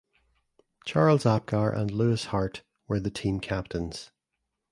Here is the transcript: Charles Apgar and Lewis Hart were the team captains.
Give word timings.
Charles 0.83 1.27
Apgar 1.27 1.69
and 1.69 1.91
Lewis 1.91 2.25
Hart 2.33 2.63
were 2.87 2.99
the 2.99 3.11
team 3.11 3.39
captains. 3.39 4.09